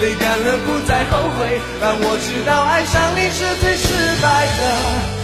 [0.00, 3.86] 泪干了不再后悔，让我知道爱上你是最失
[4.22, 5.19] 败的。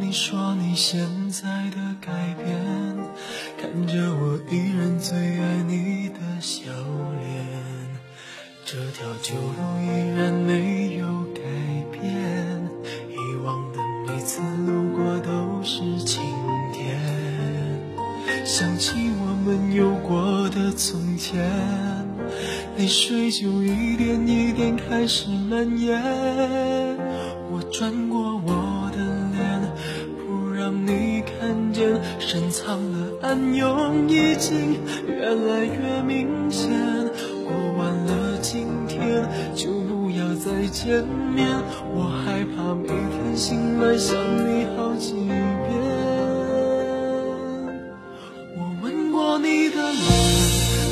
[0.00, 0.98] 你说你现
[1.30, 2.10] 在的改
[2.42, 2.56] 变，
[3.60, 6.62] 看着我依然最爱你的笑
[7.20, 7.46] 脸，
[8.64, 11.42] 这条旧路依然没有改
[11.92, 12.02] 变，
[13.10, 16.22] 遗忘的每次路过都是晴
[16.72, 16.98] 天，
[18.44, 21.38] 想起我们有过的从前，
[22.78, 26.02] 泪水就一点一点开始蔓延，
[27.52, 28.29] 我转过。
[31.80, 34.78] 看见，深藏的暗涌已经
[35.08, 36.68] 越来越明显。
[37.42, 41.02] 过完了今天，就不要再见
[41.34, 41.48] 面。
[41.94, 45.30] 我害怕每天醒来想你好几遍。
[48.56, 50.02] 我吻过你的脸，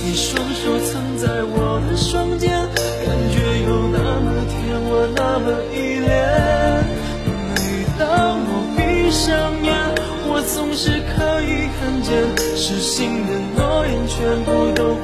[0.07, 1.97] 你双手曾在我的。
[1.99, 2.58] 双肩，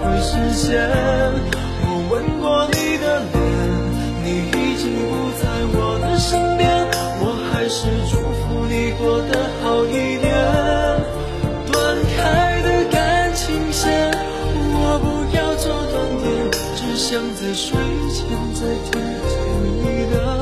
[0.04, 0.68] 会实现。
[1.86, 3.36] 我吻过你的脸，
[4.22, 5.42] 你已经不在
[5.72, 6.68] 我的身边，
[7.20, 9.32] 我还是祝福你过得
[9.62, 10.28] 好一点。
[11.72, 14.12] 断开的感情线，
[14.76, 15.06] 我不
[15.36, 16.24] 要做断点。
[16.76, 17.76] 只想在睡
[18.12, 18.60] 前再
[18.90, 18.92] 听
[19.28, 19.32] 见
[19.82, 19.84] 你
[20.14, 20.33] 的。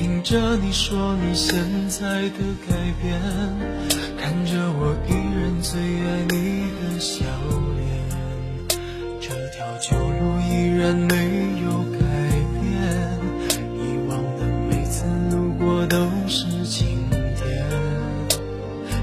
[0.00, 3.20] 听着你说你现在的改变，
[4.18, 7.26] 看着我依然最爱你的笑
[7.76, 7.84] 脸，
[9.20, 11.14] 这条旧路依然没
[11.60, 12.00] 有改
[12.56, 12.72] 变，
[13.76, 15.04] 以往的每次
[15.36, 17.62] 路过都是晴天，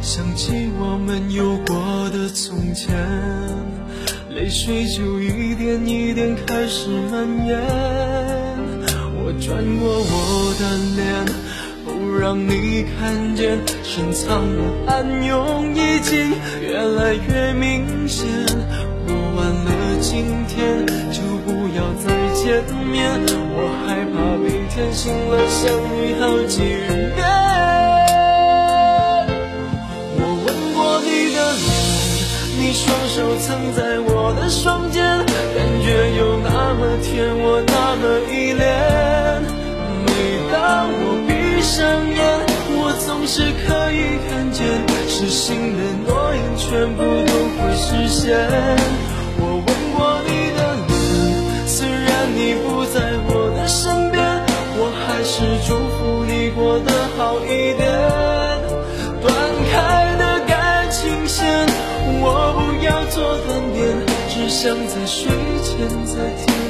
[0.01, 2.89] 想起我们有过的从前，
[4.31, 8.46] 泪水就一点一点开始蔓延。
[9.27, 10.63] 我转过我的
[10.95, 11.25] 脸，
[11.83, 18.25] 不让你看见，深藏的暗涌已经越来越明显。
[19.05, 23.19] 过完了今天，就不要再见面。
[23.51, 26.59] 我害怕每天醒来想你好几
[27.13, 27.36] 遍。
[32.67, 35.01] 你双手曾在我的双肩，
[35.55, 38.67] 感觉有那么甜，我那么依恋。
[40.03, 40.11] 每
[40.51, 41.31] 当我闭
[41.63, 41.79] 上
[42.11, 42.19] 眼，
[42.75, 44.67] 我总是可以看见，
[45.07, 48.35] 失信的诺言全部都会实现。
[64.59, 65.29] 像在睡
[65.61, 66.66] 前再听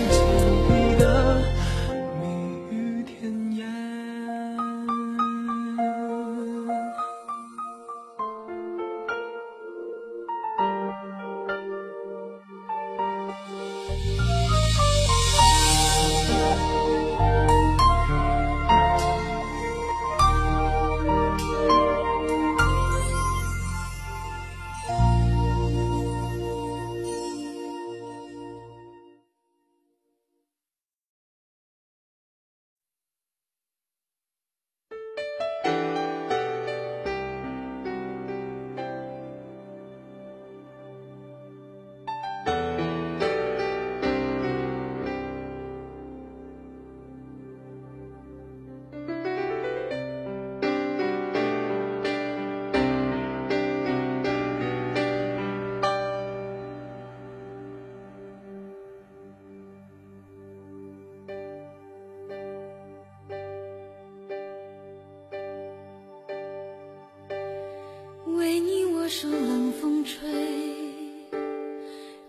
[69.10, 70.20] 受冷风吹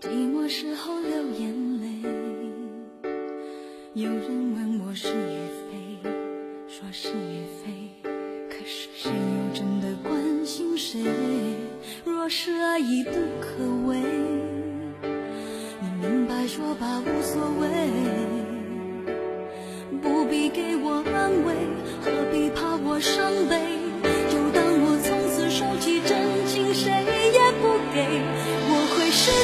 [0.00, 1.88] 寂寞时候流眼泪
[3.94, 6.08] 有人问我是与非
[6.68, 8.00] 说是与非
[8.48, 11.02] 可是谁又真的关心谁？
[12.04, 13.10] 若是爱已不
[13.40, 13.98] 可为
[15.80, 17.87] 你明白说吧无所谓。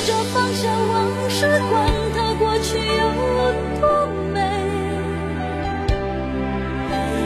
[0.04, 3.02] 试着放下往事，管它过去有
[3.80, 4.38] 多美。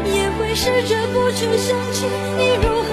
[0.05, 2.07] 也会试着不去想起
[2.39, 2.88] 你如何。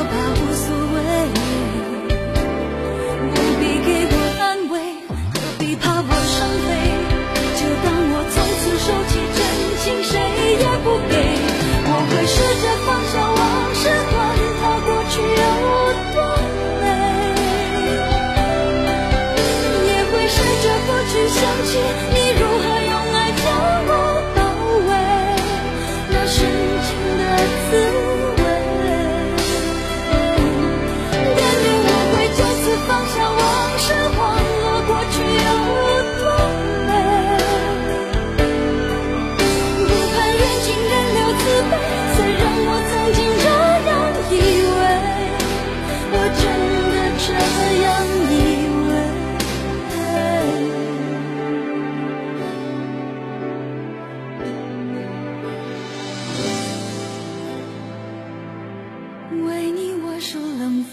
[0.00, 0.31] about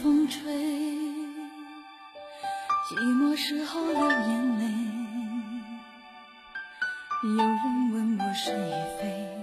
[0.10, 0.42] 风吹
[2.90, 4.66] 寂寞时候流眼泪
[7.22, 9.38] 有人问我是与非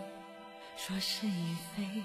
[0.77, 2.03] 说是与非。